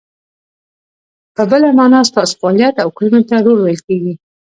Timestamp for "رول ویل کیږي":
3.45-4.13